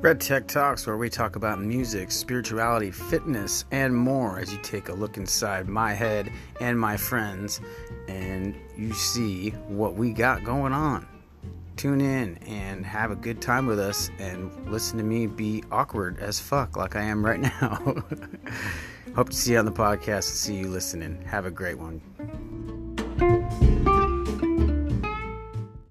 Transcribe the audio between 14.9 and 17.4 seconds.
to me be awkward as fuck like I am right